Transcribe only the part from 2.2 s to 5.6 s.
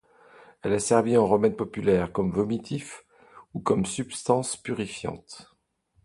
vomitif ou comme substance purifiante.